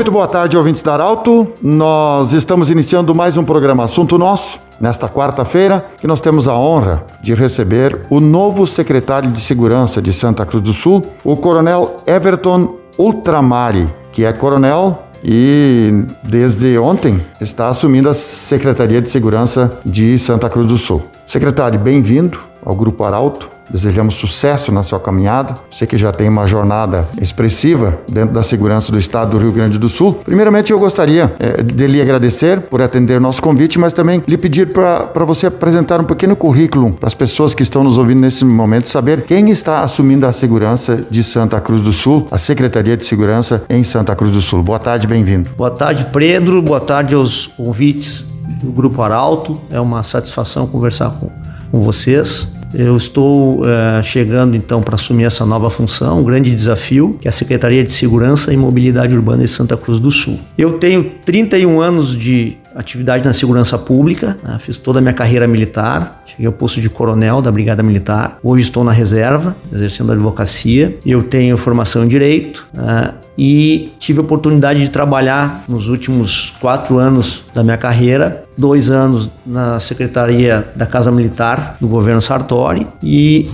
Muito 0.00 0.12
boa 0.12 0.26
tarde, 0.26 0.56
ouvintes 0.56 0.80
da 0.80 0.94
Arauto. 0.94 1.46
Nós 1.60 2.32
estamos 2.32 2.70
iniciando 2.70 3.14
mais 3.14 3.36
um 3.36 3.44
programa 3.44 3.84
Assunto 3.84 4.16
Nosso. 4.16 4.58
Nesta 4.80 5.10
quarta-feira, 5.10 5.84
que 5.98 6.06
nós 6.06 6.22
temos 6.22 6.48
a 6.48 6.56
honra 6.56 7.04
de 7.20 7.34
receber 7.34 8.06
o 8.08 8.18
novo 8.18 8.66
secretário 8.66 9.30
de 9.30 9.38
Segurança 9.42 10.00
de 10.00 10.10
Santa 10.14 10.46
Cruz 10.46 10.64
do 10.64 10.72
Sul, 10.72 11.02
o 11.22 11.36
Coronel 11.36 11.98
Everton 12.06 12.76
Ultramari, 12.96 13.90
que 14.10 14.24
é 14.24 14.32
coronel 14.32 15.02
e 15.22 16.06
desde 16.22 16.78
ontem 16.78 17.20
está 17.38 17.68
assumindo 17.68 18.08
a 18.08 18.14
Secretaria 18.14 19.02
de 19.02 19.10
Segurança 19.10 19.78
de 19.84 20.18
Santa 20.18 20.48
Cruz 20.48 20.66
do 20.66 20.78
Sul. 20.78 21.02
Secretário, 21.26 21.78
bem-vindo 21.78 22.40
ao 22.64 22.74
Grupo 22.74 23.04
Arauto. 23.04 23.50
Desejamos 23.70 24.14
sucesso 24.14 24.72
na 24.72 24.82
sua 24.82 24.98
caminhada. 24.98 25.54
Você 25.70 25.86
que 25.86 25.96
já 25.96 26.12
tem 26.12 26.28
uma 26.28 26.46
jornada 26.46 27.06
expressiva 27.20 27.98
dentro 28.08 28.34
da 28.34 28.42
segurança 28.42 28.90
do 28.90 28.98
estado 28.98 29.30
do 29.30 29.38
Rio 29.38 29.52
Grande 29.52 29.78
do 29.78 29.88
Sul. 29.88 30.14
Primeiramente, 30.24 30.72
eu 30.72 30.78
gostaria 30.78 31.32
é, 31.38 31.62
de 31.62 31.86
lhe 31.86 32.00
agradecer 32.00 32.60
por 32.60 32.82
atender 32.82 33.18
o 33.18 33.20
nosso 33.20 33.40
convite, 33.40 33.78
mas 33.78 33.92
também 33.92 34.22
lhe 34.26 34.36
pedir 34.36 34.72
para 34.72 35.24
você 35.24 35.46
apresentar 35.46 36.00
um 36.00 36.04
pequeno 36.04 36.34
currículo 36.34 36.92
para 36.92 37.06
as 37.06 37.14
pessoas 37.14 37.54
que 37.54 37.62
estão 37.62 37.84
nos 37.84 37.96
ouvindo 37.96 38.20
nesse 38.20 38.44
momento 38.44 38.88
saber 38.88 39.22
quem 39.22 39.50
está 39.50 39.82
assumindo 39.82 40.26
a 40.26 40.32
segurança 40.32 41.04
de 41.08 41.22
Santa 41.22 41.60
Cruz 41.60 41.82
do 41.82 41.92
Sul, 41.92 42.26
a 42.30 42.38
Secretaria 42.38 42.96
de 42.96 43.06
Segurança 43.06 43.62
em 43.68 43.84
Santa 43.84 44.14
Cruz 44.16 44.32
do 44.32 44.42
Sul. 44.42 44.62
Boa 44.62 44.78
tarde, 44.78 45.06
bem-vindo. 45.06 45.50
Boa 45.56 45.70
tarde, 45.70 46.06
Pedro. 46.12 46.60
Boa 46.60 46.80
tarde 46.80 47.14
aos 47.14 47.46
convites 47.46 48.24
do 48.62 48.72
Grupo 48.72 49.00
Arauto. 49.02 49.60
É 49.70 49.80
uma 49.80 50.02
satisfação 50.02 50.66
conversar 50.66 51.10
com, 51.10 51.30
com 51.70 51.80
vocês. 51.80 52.59
Eu 52.72 52.96
estou 52.96 53.62
uh, 53.62 54.02
chegando 54.02 54.56
então 54.56 54.80
para 54.80 54.94
assumir 54.94 55.24
essa 55.24 55.44
nova 55.44 55.68
função, 55.68 56.20
um 56.20 56.24
grande 56.24 56.54
desafio, 56.54 57.18
que 57.20 57.26
é 57.26 57.30
a 57.30 57.32
Secretaria 57.32 57.82
de 57.82 57.90
Segurança 57.90 58.52
e 58.52 58.56
Mobilidade 58.56 59.14
Urbana 59.14 59.42
de 59.42 59.48
Santa 59.48 59.76
Cruz 59.76 59.98
do 59.98 60.10
Sul. 60.10 60.38
Eu 60.56 60.78
tenho 60.78 61.02
31 61.24 61.80
anos 61.80 62.16
de 62.16 62.56
atividade 62.80 63.24
na 63.24 63.32
segurança 63.32 63.78
pública, 63.78 64.38
né? 64.42 64.58
fiz 64.58 64.78
toda 64.78 64.98
a 64.98 65.02
minha 65.02 65.14
carreira 65.14 65.46
militar, 65.46 66.22
cheguei 66.26 66.46
ao 66.46 66.52
posto 66.52 66.80
de 66.80 66.88
coronel 66.88 67.40
da 67.40 67.52
Brigada 67.52 67.82
Militar, 67.82 68.38
hoje 68.42 68.64
estou 68.64 68.82
na 68.82 68.92
reserva, 68.92 69.54
exercendo 69.72 70.10
a 70.10 70.14
advocacia, 70.14 70.98
eu 71.04 71.22
tenho 71.22 71.56
formação 71.56 72.04
em 72.04 72.08
Direito 72.08 72.66
uh, 72.74 73.14
e 73.36 73.92
tive 73.98 74.20
a 74.20 74.22
oportunidade 74.22 74.80
de 74.80 74.90
trabalhar 74.90 75.64
nos 75.68 75.88
últimos 75.88 76.54
quatro 76.60 76.98
anos 76.98 77.44
da 77.54 77.62
minha 77.62 77.76
carreira, 77.76 78.44
dois 78.56 78.90
anos 78.90 79.30
na 79.46 79.78
Secretaria 79.80 80.66
da 80.74 80.86
Casa 80.86 81.10
Militar 81.10 81.76
do 81.80 81.88
governo 81.88 82.20
Sartori 82.20 82.86
e 83.02 83.48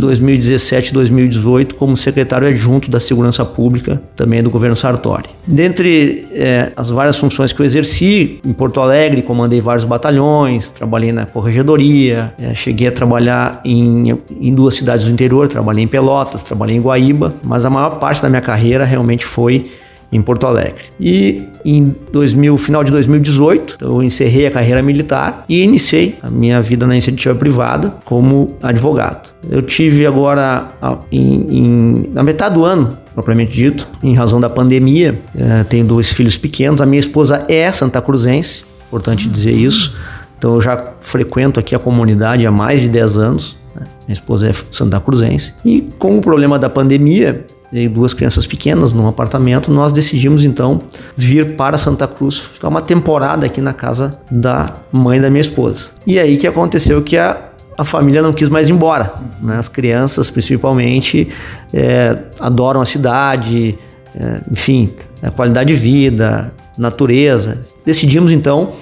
2017 0.00 0.92
2018 0.92 1.74
como 1.74 1.96
secretário 1.96 2.48
adjunto 2.48 2.90
da 2.90 2.98
Segurança 2.98 3.44
Pública, 3.44 4.02
também 4.16 4.42
do 4.42 4.50
governo 4.50 4.74
Sartori. 4.74 5.28
Dentre 5.46 6.26
é, 6.32 6.72
as 6.76 6.90
várias 6.90 7.16
funções 7.16 7.52
que 7.52 7.60
eu 7.60 7.66
exerci, 7.66 8.40
em 8.44 8.52
Porto 8.52 8.80
Alegre 8.80 9.22
comandei 9.22 9.60
vários 9.60 9.84
batalhões, 9.84 10.70
trabalhei 10.70 11.12
na 11.12 11.26
corregedoria, 11.26 12.32
é, 12.40 12.54
cheguei 12.54 12.88
a 12.88 12.92
trabalhar 12.92 13.60
em, 13.64 14.18
em 14.40 14.54
duas 14.54 14.74
cidades 14.74 15.04
do 15.04 15.12
interior, 15.12 15.46
trabalhei 15.48 15.84
em 15.84 15.88
Pelotas, 15.88 16.42
trabalhei 16.42 16.76
em 16.76 16.80
Guaíba, 16.80 17.34
mas 17.42 17.64
a 17.64 17.70
maior 17.70 17.98
parte 17.98 18.22
da 18.22 18.28
minha 18.28 18.42
carreira 18.42 18.84
realmente 18.84 19.24
foi 19.24 19.66
em 20.12 20.20
Porto 20.20 20.46
Alegre. 20.46 20.84
E 20.98 21.48
em 21.64 21.94
2000, 22.12 22.56
final 22.58 22.82
de 22.82 22.90
2018, 22.90 23.78
eu 23.80 24.02
encerrei 24.02 24.46
a 24.46 24.50
carreira 24.50 24.82
militar 24.82 25.44
e 25.48 25.62
iniciei 25.62 26.18
a 26.22 26.30
minha 26.30 26.60
vida 26.60 26.86
na 26.86 26.94
iniciativa 26.94 27.34
privada 27.34 27.94
como 28.04 28.56
advogado. 28.62 29.30
Eu 29.48 29.62
tive 29.62 30.06
agora, 30.06 30.72
em, 31.12 31.58
em, 31.58 32.10
na 32.12 32.22
metade 32.22 32.54
do 32.54 32.64
ano, 32.64 32.98
propriamente 33.14 33.52
dito, 33.52 33.86
em 34.02 34.14
razão 34.14 34.40
da 34.40 34.48
pandemia, 34.48 35.20
eh, 35.36 35.64
tenho 35.64 35.84
dois 35.84 36.10
filhos 36.10 36.36
pequenos. 36.36 36.80
A 36.80 36.86
minha 36.86 37.00
esposa 37.00 37.44
é 37.48 37.70
santa 37.70 38.00
cruzense, 38.00 38.64
importante 38.88 39.28
dizer 39.28 39.52
isso. 39.52 39.96
Então 40.38 40.54
eu 40.54 40.60
já 40.60 40.94
frequento 41.00 41.60
aqui 41.60 41.74
a 41.74 41.78
comunidade 41.78 42.46
há 42.46 42.50
mais 42.50 42.80
de 42.80 42.88
10 42.88 43.18
anos. 43.18 43.58
Né? 43.74 43.86
Minha 44.06 44.14
esposa 44.14 44.48
é 44.48 44.54
santa 44.70 44.98
cruzense. 44.98 45.52
E 45.64 45.82
com 45.98 46.16
o 46.16 46.20
problema 46.20 46.58
da 46.58 46.70
pandemia, 46.70 47.44
e 47.72 47.88
duas 47.88 48.12
crianças 48.12 48.46
pequenas 48.46 48.92
num 48.92 49.06
apartamento, 49.06 49.70
nós 49.70 49.92
decidimos 49.92 50.44
então 50.44 50.80
vir 51.16 51.54
para 51.56 51.78
Santa 51.78 52.06
Cruz, 52.06 52.38
ficar 52.38 52.68
uma 52.68 52.82
temporada 52.82 53.46
aqui 53.46 53.60
na 53.60 53.72
casa 53.72 54.18
da 54.30 54.74
mãe 54.90 55.20
da 55.20 55.30
minha 55.30 55.40
esposa. 55.40 55.90
E 56.06 56.18
aí 56.18 56.36
que 56.36 56.46
aconteceu 56.46 57.00
que 57.02 57.16
a, 57.16 57.40
a 57.78 57.84
família 57.84 58.22
não 58.22 58.32
quis 58.32 58.48
mais 58.48 58.68
ir 58.68 58.72
embora. 58.72 59.14
Né? 59.40 59.56
As 59.56 59.68
crianças, 59.68 60.28
principalmente, 60.30 61.28
é, 61.72 62.18
adoram 62.40 62.80
a 62.80 62.84
cidade, 62.84 63.78
é, 64.16 64.40
enfim, 64.50 64.92
a 65.22 65.30
qualidade 65.30 65.72
de 65.72 65.80
vida, 65.80 66.52
natureza. 66.76 67.60
Decidimos 67.84 68.32
então, 68.32 68.72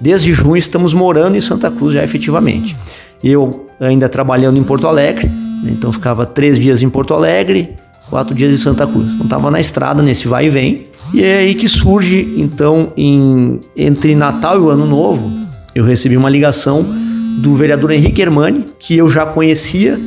desde 0.00 0.32
junho, 0.32 0.56
estamos 0.56 0.94
morando 0.94 1.36
em 1.36 1.40
Santa 1.40 1.70
Cruz 1.70 1.92
já 1.92 2.02
efetivamente. 2.02 2.74
Eu 3.22 3.68
ainda 3.78 4.08
trabalhando 4.08 4.58
em 4.58 4.62
Porto 4.62 4.86
Alegre, 4.86 5.26
né? 5.26 5.70
então 5.70 5.92
ficava 5.92 6.24
três 6.24 6.58
dias 6.58 6.82
em 6.82 6.88
Porto 6.88 7.12
Alegre, 7.12 7.76
quatro 8.08 8.34
dias 8.34 8.50
de 8.50 8.58
Santa 8.58 8.86
Cruz. 8.86 9.06
Então 9.14 9.24
estava 9.24 9.50
na 9.50 9.60
estrada 9.60 10.02
nesse 10.02 10.28
vai 10.28 10.46
e 10.46 10.48
vem. 10.48 10.84
E 11.12 11.22
é 11.22 11.38
aí 11.38 11.54
que 11.54 11.68
surge, 11.68 12.34
então, 12.36 12.92
em, 12.96 13.60
entre 13.76 14.14
Natal 14.14 14.56
e 14.56 14.60
o 14.60 14.68
Ano 14.68 14.86
Novo, 14.86 15.30
eu 15.74 15.84
recebi 15.84 16.16
uma 16.16 16.28
ligação 16.28 16.84
do 17.38 17.54
vereador 17.54 17.92
Henrique 17.92 18.20
Hermani, 18.20 18.66
que 18.78 18.96
eu 18.96 19.08
já 19.08 19.24
conhecia, 19.24 19.98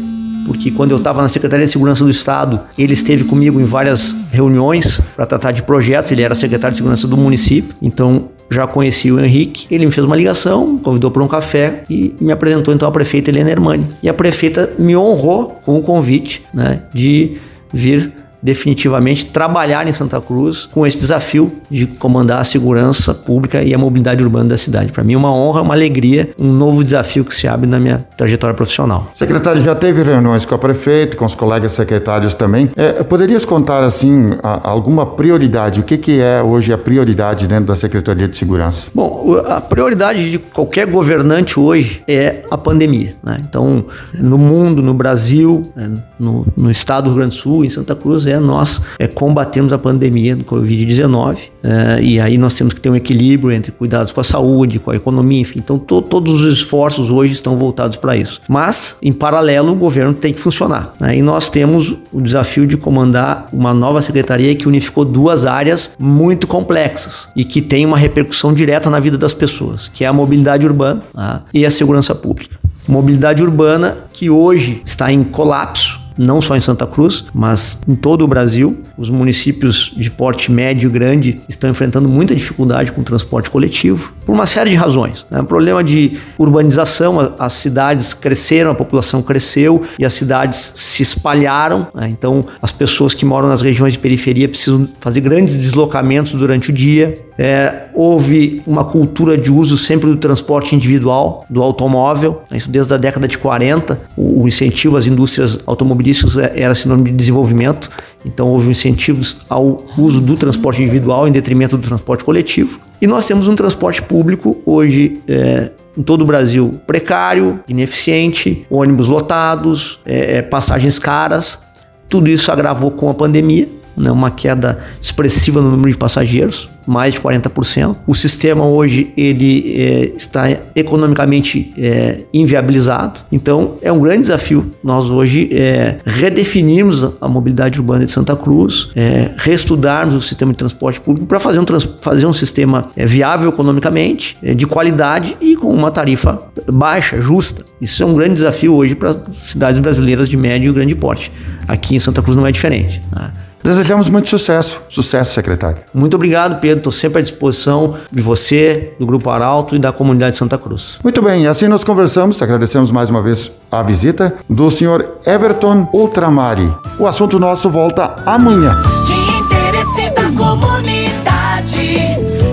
porque 0.45 0.69
quando 0.69 0.91
eu 0.91 0.97
estava 0.97 1.21
na 1.21 1.29
Secretaria 1.29 1.65
de 1.65 1.71
Segurança 1.71 2.03
do 2.03 2.09
Estado, 2.09 2.59
ele 2.77 2.93
esteve 2.93 3.23
comigo 3.23 3.59
em 3.59 3.65
várias 3.65 4.15
reuniões 4.31 5.01
para 5.15 5.25
tratar 5.25 5.51
de 5.51 5.63
projetos, 5.63 6.11
ele 6.11 6.21
era 6.21 6.35
secretário 6.35 6.73
de 6.73 6.77
Segurança 6.77 7.07
do 7.07 7.17
município, 7.17 7.73
então 7.81 8.25
já 8.51 8.67
conheci 8.67 9.09
o 9.11 9.19
Henrique. 9.19 9.65
Ele 9.71 9.85
me 9.85 9.91
fez 9.91 10.05
uma 10.05 10.15
ligação, 10.15 10.77
convidou 10.77 11.09
para 11.09 11.23
um 11.23 11.27
café 11.27 11.83
e 11.89 12.13
me 12.19 12.33
apresentou 12.33 12.73
então 12.73 12.87
a 12.87 12.91
prefeita 12.91 13.31
Helena 13.31 13.49
Hermani. 13.49 13.85
E 14.03 14.09
a 14.09 14.13
prefeita 14.13 14.69
me 14.77 14.95
honrou 14.95 15.57
com 15.65 15.77
o 15.77 15.81
convite 15.81 16.43
né, 16.53 16.81
de 16.93 17.37
vir 17.73 18.11
definitivamente 18.41 19.25
trabalhar 19.27 19.87
em 19.87 19.93
Santa 19.93 20.19
Cruz 20.19 20.67
com 20.71 20.85
esse 20.85 20.97
desafio 20.97 21.51
de 21.69 21.85
comandar 21.85 22.39
a 22.39 22.43
segurança 22.43 23.13
pública 23.13 23.61
e 23.61 23.73
a 23.73 23.77
mobilidade 23.77 24.23
urbana 24.23 24.49
da 24.49 24.57
cidade. 24.57 24.91
Para 24.91 25.03
mim, 25.03 25.13
é 25.13 25.17
uma 25.17 25.33
honra, 25.33 25.61
uma 25.61 25.73
alegria, 25.73 26.29
um 26.39 26.51
novo 26.51 26.83
desafio 26.83 27.23
que 27.23 27.33
se 27.33 27.47
abre 27.47 27.67
na 27.67 27.79
minha 27.79 28.05
trajetória 28.17 28.55
profissional. 28.55 29.09
Secretário, 29.13 29.61
já 29.61 29.75
teve 29.75 30.03
reuniões 30.03 30.45
com 30.45 30.55
a 30.55 30.57
prefeita, 30.57 31.15
com 31.15 31.25
os 31.25 31.35
colegas 31.35 31.73
secretários 31.73 32.33
também. 32.33 32.69
É, 32.75 33.03
poderias 33.03 33.45
contar, 33.45 33.83
assim, 33.83 34.31
a, 34.41 34.69
alguma 34.69 35.05
prioridade? 35.05 35.79
O 35.79 35.83
que, 35.83 35.97
que 35.97 36.19
é 36.19 36.41
hoje 36.41 36.73
a 36.73 36.77
prioridade 36.77 37.47
dentro 37.47 37.65
da 37.65 37.75
Secretaria 37.75 38.27
de 38.27 38.37
Segurança? 38.37 38.87
Bom, 38.93 39.41
a 39.47 39.61
prioridade 39.61 40.31
de 40.31 40.39
qualquer 40.39 40.87
governante 40.87 41.59
hoje 41.59 42.03
é 42.07 42.41
a 42.49 42.57
pandemia. 42.57 43.15
Né? 43.23 43.37
Então, 43.47 43.85
no 44.13 44.37
mundo, 44.37 44.81
no 44.81 44.93
Brasil, 44.93 45.71
né, 45.75 45.91
no, 46.19 46.45
no 46.55 46.71
estado 46.71 47.05
do 47.05 47.09
Rio 47.09 47.17
Grande 47.17 47.35
do 47.35 47.41
Sul, 47.41 47.65
em 47.65 47.69
Santa 47.69 47.95
Cruz, 47.95 48.25
é 48.31 48.39
nós 48.39 48.81
é, 48.97 49.07
combatermos 49.07 49.73
a 49.73 49.77
pandemia 49.77 50.35
do 50.35 50.43
Covid-19. 50.43 51.37
É, 51.63 52.01
e 52.01 52.19
aí 52.19 52.37
nós 52.37 52.55
temos 52.55 52.73
que 52.73 52.81
ter 52.81 52.89
um 52.89 52.95
equilíbrio 52.95 53.51
entre 53.51 53.71
cuidados 53.71 54.11
com 54.11 54.19
a 54.19 54.23
saúde, 54.23 54.79
com 54.79 54.91
a 54.91 54.95
economia, 54.95 55.39
enfim. 55.39 55.59
Então 55.59 55.77
to, 55.77 56.01
todos 56.01 56.41
os 56.41 56.53
esforços 56.53 57.09
hoje 57.09 57.33
estão 57.33 57.55
voltados 57.55 57.97
para 57.97 58.15
isso. 58.15 58.41
Mas, 58.47 58.97
em 59.01 59.13
paralelo, 59.13 59.71
o 59.71 59.75
governo 59.75 60.13
tem 60.13 60.33
que 60.33 60.39
funcionar. 60.39 60.93
Né? 60.99 61.17
E 61.17 61.21
nós 61.21 61.49
temos 61.49 61.95
o 62.11 62.21
desafio 62.21 62.65
de 62.65 62.77
comandar 62.77 63.47
uma 63.53 63.73
nova 63.73 64.01
secretaria 64.01 64.55
que 64.55 64.67
unificou 64.67 65.05
duas 65.05 65.45
áreas 65.45 65.91
muito 65.99 66.47
complexas 66.47 67.29
e 67.35 67.45
que 67.45 67.61
tem 67.61 67.85
uma 67.85 67.97
repercussão 67.97 68.53
direta 68.53 68.89
na 68.89 68.99
vida 68.99 69.17
das 69.17 69.33
pessoas, 69.33 69.87
que 69.87 70.03
é 70.03 70.07
a 70.07 70.13
mobilidade 70.13 70.65
urbana 70.65 71.01
tá? 71.13 71.43
e 71.53 71.65
a 71.65 71.71
segurança 71.71 72.15
pública. 72.15 72.59
Mobilidade 72.87 73.43
urbana 73.43 73.97
que 74.11 74.29
hoje 74.29 74.81
está 74.83 75.11
em 75.11 75.23
colapso 75.23 76.00
não 76.17 76.41
só 76.41 76.55
em 76.55 76.59
Santa 76.59 76.85
Cruz, 76.85 77.25
mas 77.33 77.77
em 77.87 77.95
todo 77.95 78.23
o 78.23 78.27
Brasil. 78.27 78.77
Os 78.97 79.09
municípios 79.09 79.91
de 79.95 80.11
porte 80.11 80.51
médio 80.51 80.89
e 80.89 80.91
grande 80.91 81.41
estão 81.47 81.69
enfrentando 81.69 82.07
muita 82.07 82.35
dificuldade 82.35 82.91
com 82.91 83.01
o 83.01 83.03
transporte 83.03 83.49
coletivo, 83.49 84.13
por 84.25 84.33
uma 84.33 84.45
série 84.45 84.71
de 84.71 84.75
razões. 84.75 85.25
Né? 85.29 85.41
Problema 85.41 85.83
de 85.83 86.17
urbanização, 86.37 87.33
as 87.39 87.53
cidades 87.53 88.13
cresceram, 88.13 88.71
a 88.71 88.75
população 88.75 89.21
cresceu 89.21 89.83
e 89.97 90.05
as 90.05 90.13
cidades 90.13 90.71
se 90.75 91.01
espalharam. 91.01 91.87
Né? 91.93 92.09
Então, 92.09 92.45
as 92.61 92.71
pessoas 92.71 93.13
que 93.13 93.25
moram 93.25 93.47
nas 93.47 93.61
regiões 93.61 93.93
de 93.93 93.99
periferia 93.99 94.47
precisam 94.47 94.87
fazer 94.99 95.21
grandes 95.21 95.55
deslocamentos 95.55 96.33
durante 96.33 96.69
o 96.69 96.73
dia. 96.73 97.17
É, 97.37 97.85
houve 97.93 98.61
uma 98.67 98.83
cultura 98.83 99.37
de 99.37 99.51
uso 99.51 99.77
sempre 99.77 100.09
do 100.09 100.17
transporte 100.17 100.75
individual, 100.75 101.45
do 101.49 101.63
automóvel, 101.63 102.41
né? 102.49 102.57
isso 102.57 102.69
desde 102.69 102.93
a 102.93 102.97
década 102.97 103.27
de 103.27 103.37
40. 103.37 103.99
O, 104.15 104.43
o 104.43 104.47
incentivo 104.47 104.97
às 104.97 105.05
indústrias 105.05 105.59
automobilísticas 105.65 106.37
é, 106.37 106.51
era 106.55 106.75
sinônimo 106.75 107.05
de 107.05 107.11
desenvolvimento, 107.11 107.89
então 108.25 108.47
houve 108.47 108.69
incentivos 108.69 109.37
ao 109.49 109.83
uso 109.97 110.21
do 110.21 110.35
transporte 110.35 110.81
individual 110.81 111.27
em 111.27 111.31
detrimento 111.31 111.77
do 111.77 111.87
transporte 111.87 112.23
coletivo. 112.23 112.79
E 113.01 113.07
nós 113.07 113.25
temos 113.25 113.47
um 113.47 113.55
transporte 113.55 114.01
público 114.01 114.61
hoje 114.65 115.19
é, 115.27 115.71
em 115.97 116.01
todo 116.01 116.21
o 116.21 116.25
Brasil 116.25 116.79
precário, 116.85 117.59
ineficiente, 117.67 118.65
ônibus 118.69 119.07
lotados, 119.07 119.99
é, 120.05 120.37
é 120.37 120.41
passagens 120.41 120.99
caras. 120.99 121.59
Tudo 122.07 122.29
isso 122.29 122.51
agravou 122.51 122.91
com 122.91 123.09
a 123.09 123.13
pandemia 123.13 123.80
né, 123.95 124.11
uma 124.11 124.31
queda 124.31 124.79
expressiva 125.01 125.61
no 125.61 125.71
número 125.71 125.91
de 125.91 125.97
passageiros 125.97 126.69
mais 126.85 127.13
de 127.13 127.21
40%. 127.21 127.95
O 128.07 128.15
sistema 128.15 128.65
hoje 128.65 129.11
ele 129.15 129.75
é, 129.77 130.11
está 130.15 130.49
economicamente 130.75 131.73
é, 131.77 132.21
inviabilizado. 132.33 133.21
Então 133.31 133.75
é 133.81 133.91
um 133.91 133.99
grande 133.99 134.21
desafio 134.21 134.71
nós 134.83 135.05
hoje 135.05 135.49
é, 135.51 135.97
redefinirmos 136.05 137.03
a 137.19 137.27
mobilidade 137.27 137.79
urbana 137.79 138.05
de 138.05 138.11
Santa 138.11 138.35
Cruz, 138.35 138.89
é, 138.95 139.31
reestudarmos 139.37 140.15
o 140.15 140.21
sistema 140.21 140.51
de 140.51 140.57
transporte 140.57 140.99
público 140.99 141.27
para 141.27 141.39
fazer 141.39 141.59
um, 141.59 141.65
fazer 142.01 142.25
um 142.25 142.33
sistema 142.33 142.87
é, 142.95 143.05
viável 143.05 143.49
economicamente, 143.49 144.37
é, 144.41 144.53
de 144.53 144.65
qualidade 144.65 145.37
e 145.39 145.55
com 145.55 145.71
uma 145.71 145.91
tarifa 145.91 146.41
baixa, 146.71 147.21
justa. 147.21 147.65
Isso 147.79 148.01
é 148.03 148.05
um 148.05 148.13
grande 148.13 148.35
desafio 148.35 148.73
hoje 148.73 148.95
para 148.95 149.15
cidades 149.31 149.79
brasileiras 149.79 150.27
de 150.29 150.37
médio 150.37 150.69
e 150.69 150.73
grande 150.73 150.95
porte. 150.95 151.31
Aqui 151.67 151.95
em 151.95 151.99
Santa 151.99 152.21
Cruz 152.21 152.35
não 152.35 152.45
é 152.45 152.51
diferente. 152.51 153.01
Tá? 153.11 153.33
Desejamos 153.63 154.09
muito 154.09 154.29
sucesso. 154.29 154.81
Sucesso, 154.89 155.33
secretário. 155.33 155.77
Muito 155.93 156.15
obrigado, 156.15 156.59
Pedro. 156.59 156.77
Estou 156.77 156.91
sempre 156.91 157.19
à 157.19 157.21
disposição 157.21 157.95
de 158.11 158.21
você, 158.21 158.93
do 158.99 159.05
Grupo 159.05 159.29
Arauto 159.29 159.75
e 159.75 159.79
da 159.79 159.91
comunidade 159.91 160.37
Santa 160.37 160.57
Cruz. 160.57 160.99
Muito 161.03 161.21
bem, 161.21 161.47
assim 161.47 161.67
nós 161.67 161.83
conversamos. 161.83 162.41
Agradecemos 162.41 162.91
mais 162.91 163.09
uma 163.09 163.21
vez 163.21 163.51
a 163.71 163.81
visita 163.83 164.35
do 164.49 164.69
senhor 164.71 165.17
Everton 165.25 165.87
Ultramari. 165.93 166.71
O 166.99 167.07
assunto 167.07 167.39
nosso 167.39 167.69
volta 167.69 168.15
amanhã. 168.25 168.81
De 169.05 169.13
interesse 169.13 170.09
da 170.11 170.23
comunidade, 170.37 171.99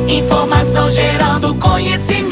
informação 0.08 0.90
gerando 0.90 1.55
conhecimento. 1.55 2.28